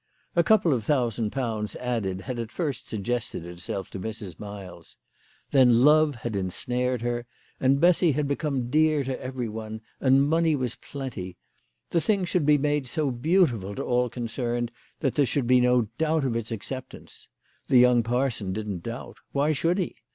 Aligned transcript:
A 0.35 0.43
couple 0.43 0.73
of 0.73 0.83
thousand 0.83 1.29
pounds 1.31 1.75
added 1.75 2.21
had 2.21 2.39
at 2.39 2.51
first 2.51 2.89
suggested 2.89 3.45
itself 3.45 3.91
to 3.91 3.99
Mrs. 3.99 4.39
Miles. 4.39 4.97
Then 5.51 5.83
love 5.83 6.15
had 6.25 6.35
ensnared 6.35 7.03
her, 7.03 7.27
and 7.59 7.79
Bessy 7.79 8.13
had 8.13 8.27
become 8.27 8.71
dear 8.71 9.03
to 9.03 9.21
every 9.23 9.47
one, 9.47 9.81
and 9.99 10.27
money 10.27 10.55
was 10.55 10.73
plenty. 10.75 11.37
The 11.91 12.01
thing 12.01 12.25
should 12.25 12.47
be 12.47 12.57
made 12.57 12.87
so 12.87 13.11
beautiful 13.11 13.75
to 13.75 13.83
all 13.83 14.09
concerned 14.09 14.71
that 15.01 15.13
there 15.13 15.25
should 15.27 15.45
be 15.45 15.61
no 15.61 15.83
doubt 15.99 16.25
of 16.25 16.35
its 16.35 16.51
acceptance. 16.51 17.27
The 17.67 17.77
young 17.77 18.01
parson 18.01 18.53
didn't 18.53 18.81
doubt. 18.81 19.17
"Why 19.33 19.51
should 19.51 19.77
he? 19.77 19.93